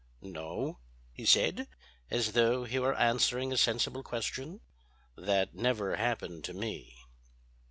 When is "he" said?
1.13-1.25, 2.63-2.79